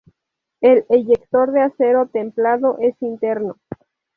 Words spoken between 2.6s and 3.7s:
es interno.